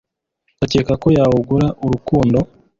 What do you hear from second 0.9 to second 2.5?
ko yawugura urukundo